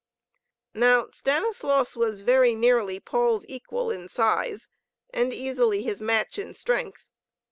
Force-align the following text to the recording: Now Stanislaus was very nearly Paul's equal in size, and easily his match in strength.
Now 0.73 1.09
Stanislaus 1.11 1.95
was 1.95 2.21
very 2.21 2.55
nearly 2.55 2.99
Paul's 2.99 3.45
equal 3.47 3.91
in 3.91 4.07
size, 4.09 4.67
and 5.13 5.31
easily 5.31 5.83
his 5.83 6.01
match 6.01 6.39
in 6.39 6.55
strength. 6.55 7.05